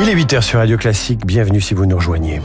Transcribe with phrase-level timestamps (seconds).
[0.00, 2.40] Il est 8h sur Radio Classique, bienvenue si vous nous rejoignez.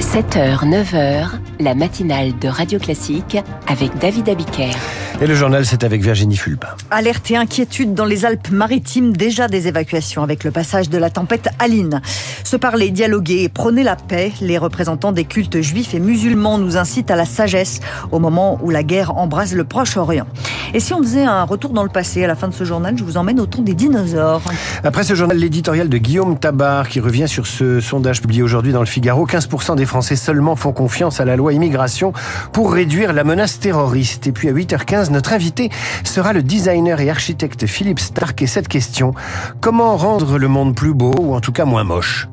[0.00, 1.28] 7h, 9h,
[1.60, 4.70] la matinale de Radio Classique avec David Abiker.
[5.18, 6.68] Et le journal, c'est avec Virginie Fulpin.
[6.90, 11.48] Alerte et inquiétude dans les Alpes-Maritimes, déjà des évacuations avec le passage de la tempête
[11.58, 12.02] Aline.
[12.44, 16.76] Se parler, dialoguer et prôner la paix, les représentants des cultes juifs et musulmans nous
[16.76, 17.80] incitent à la sagesse
[18.12, 20.26] au moment où la guerre embrase le Proche-Orient.
[20.74, 22.98] Et si on faisait un retour dans le passé à la fin de ce journal,
[22.98, 24.42] je vous emmène au temps des dinosaures.
[24.84, 28.80] Après ce journal, l'éditorial de Guillaume Tabar qui revient sur ce sondage publié aujourd'hui dans
[28.80, 32.12] le Figaro, 15% des Français seulement font confiance à la loi immigration
[32.52, 34.26] pour réduire la menace terroriste.
[34.26, 35.70] Et puis à 8h15, notre invité
[36.04, 38.40] sera le designer et architecte Philippe Stark.
[38.42, 39.14] Et cette question,
[39.60, 42.28] comment rendre le monde plus beau ou en tout cas moins moche?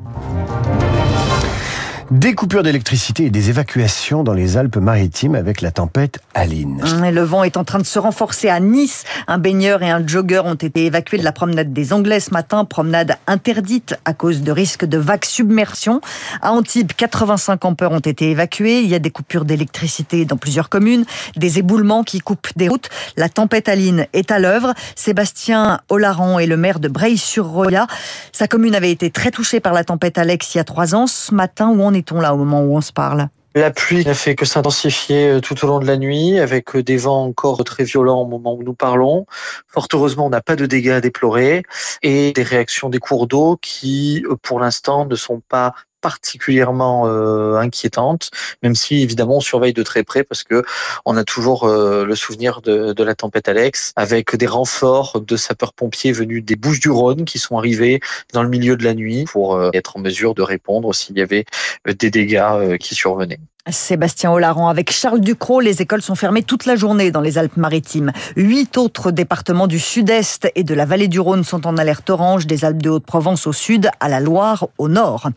[2.10, 6.82] Des coupures d'électricité et des évacuations dans les Alpes-Maritimes avec la tempête Aline.
[7.02, 9.04] Le vent est en train de se renforcer à Nice.
[9.26, 12.64] Un baigneur et un jogger ont été évacués de la promenade des Anglais ce matin.
[12.64, 16.00] Promenade interdite à cause de risque de vague submersion.
[16.42, 18.80] À Antibes, 85 campeurs ont été évacués.
[18.80, 21.04] Il y a des coupures d'électricité dans plusieurs communes,
[21.36, 22.90] des éboulements qui coupent des routes.
[23.16, 24.74] La tempête Aline est à l'œuvre.
[24.94, 27.86] Sébastien Olaran est le maire de Breil-sur-Roya.
[28.32, 31.06] Sa commune avait été très touchée par la tempête Alex il y a trois ans.
[31.06, 33.28] Ce matin, où on est-on là au moment où on se parle?
[33.56, 36.82] La pluie n'a fait que s'intensifier euh, tout au long de la nuit, avec euh,
[36.82, 39.26] des vents encore très violents au moment où nous parlons.
[39.68, 41.62] Fort heureusement, on n'a pas de dégâts à déplorer
[42.02, 45.72] et des réactions des cours d'eau qui, euh, pour l'instant, ne sont pas
[46.04, 48.30] particulièrement euh, inquiétante,
[48.62, 50.62] même si évidemment on surveille de très près parce que
[51.06, 55.36] on a toujours euh, le souvenir de, de, la tempête Alex, avec des renforts de
[55.36, 58.00] sapeurs-pompiers venus des Bouches-du-Rhône qui sont arrivés
[58.34, 61.22] dans le milieu de la nuit pour euh, être en mesure de répondre s'il y
[61.22, 61.46] avait
[61.86, 63.40] des dégâts qui survenaient.
[63.70, 68.12] Sébastien Olaran avec Charles Ducrot, les écoles sont fermées toute la journée dans les Alpes-Maritimes.
[68.36, 72.46] Huit autres départements du sud-est et de la vallée du Rhône sont en alerte orange,
[72.46, 75.30] des Alpes de Haute-Provence au sud à la Loire au nord.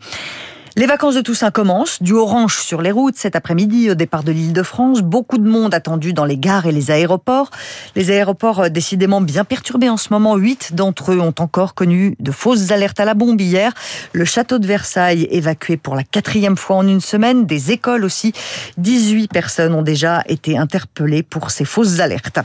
[0.78, 4.30] Les vacances de Toussaint commencent, du orange sur les routes cet après-midi au départ de
[4.30, 5.02] l'île de France.
[5.02, 7.50] Beaucoup de monde attendu dans les gares et les aéroports.
[7.96, 10.36] Les aéroports euh, décidément bien perturbés en ce moment.
[10.36, 13.72] Huit d'entre eux ont encore connu de fausses alertes à la bombe hier.
[14.12, 17.44] Le château de Versailles évacué pour la quatrième fois en une semaine.
[17.44, 18.32] Des écoles aussi.
[18.76, 22.38] 18 personnes ont déjà été interpellées pour ces fausses alertes.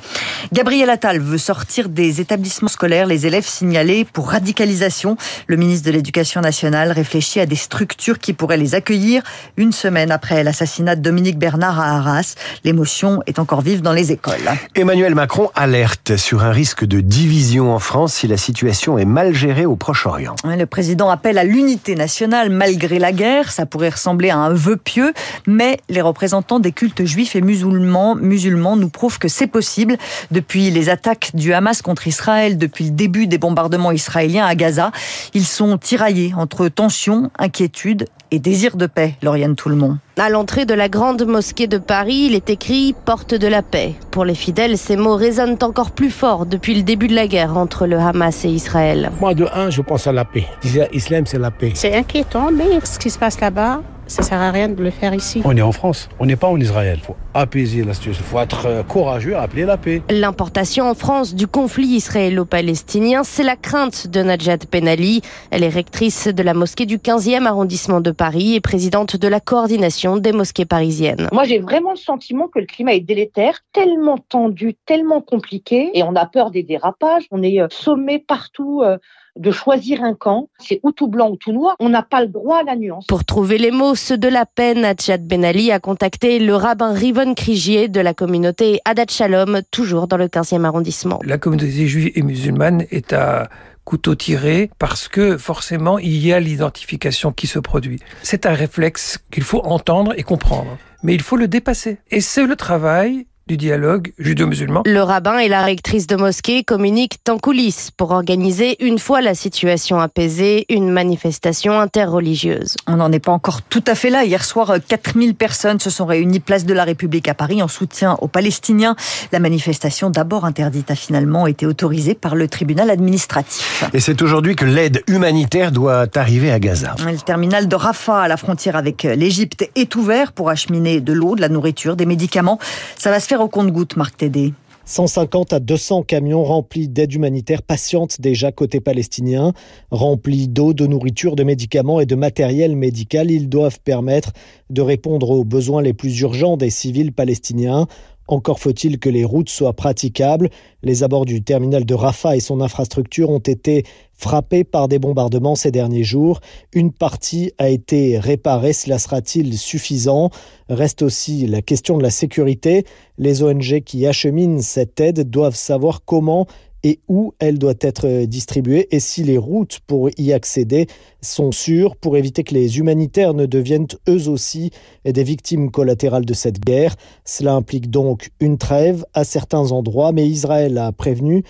[0.52, 5.18] Gabriel Attal veut sortir des établissements scolaires les élèves signalés pour radicalisation.
[5.46, 9.22] Le ministre de l'Éducation nationale réfléchit à des structures qui pourrait les accueillir
[9.58, 12.36] une semaine après l'assassinat de Dominique Bernard à Arras.
[12.64, 14.50] L'émotion est encore vive dans les écoles.
[14.76, 19.36] Emmanuel Macron alerte sur un risque de division en France si la situation est mal
[19.36, 20.36] gérée au Proche-Orient.
[20.46, 23.52] Le président appelle à l'unité nationale malgré la guerre.
[23.52, 25.14] Ça pourrait ressembler à un vœu pieux,
[25.46, 29.98] mais les représentants des cultes juifs et musulmans, musulmans nous prouvent que c'est possible.
[30.32, 34.92] Depuis les attaques du Hamas contre Israël, depuis le début des bombardements israéliens à Gaza,
[35.34, 39.98] ils sont tiraillés entre tensions, inquiétudes et désir de paix, Lauriane Tout-le-Monde.
[40.18, 43.94] À l'entrée de la grande mosquée de Paris, il est écrit Porte de la paix.
[44.12, 47.58] Pour les fidèles, ces mots résonnent encore plus fort depuis le début de la guerre
[47.58, 49.12] entre le Hamas et Israël.
[49.20, 50.46] Moi, de un, je pense à la paix.
[50.92, 51.72] L'islam, c'est la paix.
[51.76, 55.14] C'est inquiétant, mais ce qui se passe là-bas, ça sert à rien de le faire
[55.14, 55.42] ici.
[55.46, 57.00] On est en France, on n'est pas en Israël.
[57.02, 60.02] Il faut apaiser la situation, il faut être euh, courageux, appeler la paix.
[60.10, 65.22] L'importation en France du conflit israélo-palestinien, c'est la crainte de Najat Ben Ali.
[65.52, 69.40] Elle est rectrice de la mosquée du 15e arrondissement de Paris et présidente de la
[69.40, 71.30] coordination des mosquées parisiennes.
[71.32, 76.04] Moi, j'ai vraiment le sentiment que le climat est délétère, tellement tendu, tellement compliqué, et
[76.04, 77.24] on a peur des dérapages.
[77.32, 78.82] On est euh, sommé partout.
[78.84, 78.98] Euh,
[79.36, 80.50] de choisir un camp.
[80.60, 81.76] C'est ou tout blanc ou tout noir.
[81.80, 83.06] On n'a pas le droit à la nuance.
[83.08, 87.36] Pour trouver les mots, de la peine, Najat Ben Ali a contacté le rabbin Rivon
[87.36, 91.20] Krigier de la communauté Adat Shalom, toujours dans le 15e arrondissement.
[91.24, 93.50] La communauté juive et musulmane est à
[93.84, 98.00] couteau tiré parce que forcément il y a l'identification qui se produit.
[98.24, 102.00] C'est un réflexe qu'il faut entendre et comprendre, mais il faut le dépasser.
[102.10, 104.84] Et c'est le travail du dialogue judo-musulman.
[104.86, 109.36] Le rabbin et la rectrice de mosquée communiquent en coulisses pour organiser, une fois la
[109.36, 112.76] situation apaisée, une manifestation interreligieuse.
[112.88, 114.24] On n'en est pas encore tout à fait là.
[114.24, 118.18] Hier soir, 4000 personnes se sont réunies place de la République à Paris en soutien
[118.22, 118.96] aux Palestiniens.
[119.32, 123.84] La manifestation, d'abord interdite, a finalement été autorisée par le tribunal administratif.
[123.94, 126.96] Et c'est aujourd'hui que l'aide humanitaire doit arriver à Gaza.
[127.06, 131.36] Le terminal de Rafah, à la frontière avec l'Égypte, est ouvert pour acheminer de l'eau,
[131.36, 132.60] de la nourriture, des médicaments.
[132.98, 134.54] Ça va se faire au compte-goutte, Marc Tédé
[134.86, 139.54] 150 à 200 camions remplis d'aide humanitaire patientent déjà côté palestinien.
[139.92, 144.34] Remplis d'eau, de nourriture, de médicaments et de matériel médical, ils doivent permettre
[144.70, 147.88] de répondre aux besoins les plus urgents des civils palestiniens.
[148.28, 150.50] Encore faut-il que les routes soient praticables.
[150.82, 153.84] Les abords du terminal de Rafah et son infrastructure ont été
[154.14, 156.40] frappés par des bombardements ces derniers jours.
[156.72, 158.74] Une partie a été réparée.
[158.74, 160.30] Cela sera-t-il suffisant?
[160.70, 162.86] Reste aussi la question de la sécurité.
[163.18, 166.48] Les ONG qui acheminent cette aide doivent savoir comment
[166.84, 170.88] et où elle doit être distribuée et si les routes pour y accéder
[171.22, 174.72] sont sûres pour éviter que les humanitaires ne deviennent eux aussi
[175.06, 176.96] des victimes collatérales de cette guerre.
[177.26, 181.44] Cela implique donc une trêve à certains endroits, mais Israël a prévenu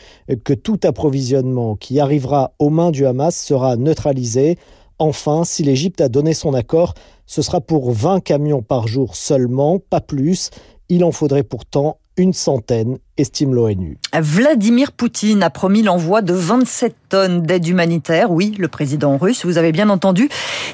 [0.44, 4.58] que tout approvisionnement qui arrivera aux mains du Hamas sera neutralisé.
[5.00, 6.94] Enfin, si l'Égypte a donné son accord,
[7.26, 10.52] ce sera pour 20 camions par jour seulement, pas plus.
[10.90, 13.98] Il en faudrait pourtant une centaine, estime l'ONU.
[14.14, 18.32] Vladimir Poutine a promis l'envoi de 27 tonnes d'aide humanitaire.
[18.32, 20.30] Oui, le président russe, vous avez bien entendu.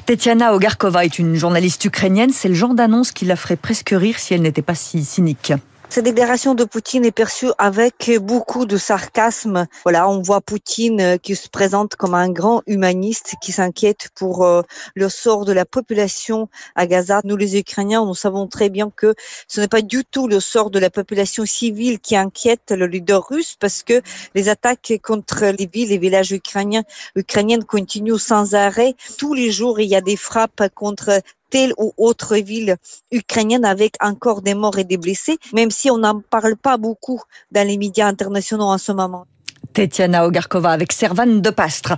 [0.06, 2.30] Tetiana Ogarkova est une journaliste ukrainienne.
[2.30, 5.52] C'est le genre d'annonce qui la ferait presque rire si elle n'était pas si cynique.
[5.92, 9.66] Cette déclaration de Poutine est perçue avec beaucoup de sarcasme.
[9.82, 14.44] Voilà, on voit Poutine euh, qui se présente comme un grand humaniste qui s'inquiète pour
[14.44, 14.62] euh,
[14.94, 17.22] le sort de la population à Gaza.
[17.24, 19.16] Nous, les Ukrainiens, nous savons très bien que
[19.48, 23.26] ce n'est pas du tout le sort de la population civile qui inquiète le leader
[23.28, 24.00] russe parce que
[24.36, 26.84] les attaques contre les villes et villages ukrainiens,
[27.16, 28.94] ukrainiennes continuent sans arrêt.
[29.18, 31.20] Tous les jours, il y a des frappes contre
[31.50, 32.76] telle ou autre ville
[33.12, 37.20] ukrainienne avec encore des morts et des blessés, même si on n'en parle pas beaucoup
[37.50, 39.26] dans les médias internationaux en ce moment.
[39.72, 41.94] Tetiana Ogarkova avec Servan de Pastre.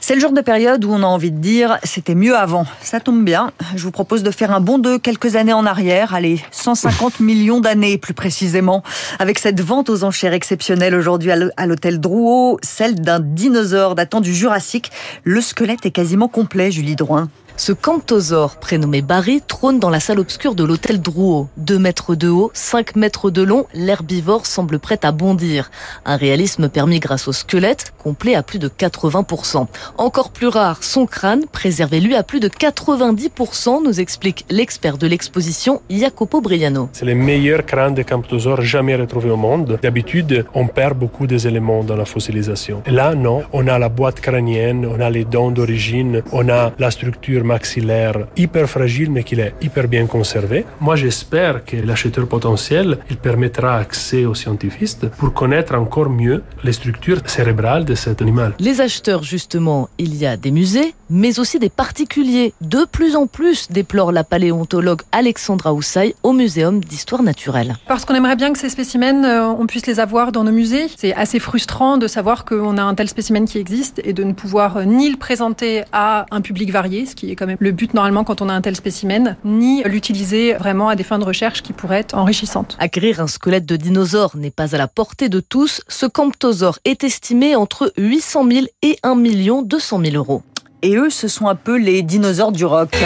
[0.00, 2.66] C'est le genre de période où on a envie de dire c'était mieux avant.
[2.82, 3.52] Ça tombe bien.
[3.74, 7.60] Je vous propose de faire un bond de quelques années en arrière, allez, 150 millions
[7.60, 8.82] d'années plus précisément,
[9.18, 14.34] avec cette vente aux enchères exceptionnelle aujourd'hui à l'hôtel Drouot, celle d'un dinosaure datant du
[14.34, 14.90] Jurassique.
[15.24, 17.28] Le squelette est quasiment complet, Julie Drouin.
[17.58, 21.48] Ce camptosaure, prénommé Barry, trône dans la salle obscure de l'hôtel Drouot.
[21.56, 25.70] 2 mètres de haut, 5 mètres de long, l'herbivore semble prêt à bondir.
[26.04, 29.68] Un réalisme permis grâce au squelette, complet à plus de 80%.
[29.96, 35.06] Encore plus rare, son crâne, préservé lui à plus de 90%, nous explique l'expert de
[35.06, 36.90] l'exposition Jacopo Briano.
[36.92, 39.78] C'est le meilleur crâne de camptosaure jamais retrouvé au monde.
[39.80, 42.82] D'habitude, on perd beaucoup des éléments dans la fossilisation.
[42.86, 43.44] Là, non.
[43.54, 48.16] On a la boîte crânienne, on a les dents d'origine, on a la structure maxillaire
[48.36, 50.64] hyper fragile mais qu'il est hyper bien conservé.
[50.80, 56.72] Moi j'espère que l'acheteur potentiel il permettra accès aux scientifiques pour connaître encore mieux les
[56.72, 58.54] structures cérébrales de cet animal.
[58.58, 62.52] Les acheteurs justement, il y a des musées mais aussi des particuliers.
[62.60, 67.76] De plus en plus déplore la paléontologue Alexandra Houssaï au Muséum d'histoire naturelle.
[67.86, 70.86] Parce qu'on aimerait bien que ces spécimens, euh, on puisse les avoir dans nos musées.
[70.96, 74.32] C'est assez frustrant de savoir qu'on a un tel spécimen qui existe et de ne
[74.32, 77.72] pouvoir euh, ni le présenter à un public varié, ce qui est quand même le
[77.72, 81.24] but normalement quand on a un tel spécimen, ni l'utiliser vraiment à des fins de
[81.24, 82.76] recherche qui pourraient être enrichissantes.
[82.80, 85.82] Acquérir un squelette de dinosaure n'est pas à la portée de tous.
[85.88, 89.16] Ce camptosaure est estimé entre 800 000 et 1
[89.62, 90.42] 200 000 euros.
[90.82, 92.96] Et eux, ce sont un peu les dinosaures du rock.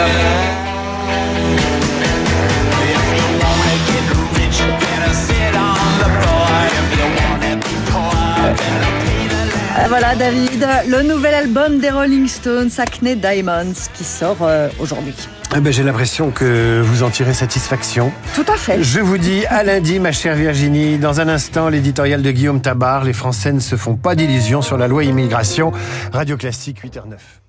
[9.91, 15.13] Voilà David, le nouvel album des Rolling Stones, Acne Diamonds, qui sort euh, aujourd'hui.
[15.53, 18.13] Eh ben, J'ai l'impression que vous en tirez satisfaction.
[18.33, 18.81] Tout à fait.
[18.81, 20.97] Je vous dis à lundi, ma chère Virginie.
[20.97, 23.03] Dans un instant, l'éditorial de Guillaume Tabar.
[23.03, 25.73] Les Français ne se font pas d'illusions sur la loi immigration.
[26.13, 27.40] Radio Classique 8h09.